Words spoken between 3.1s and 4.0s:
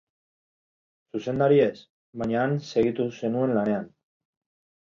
zenuen lanean.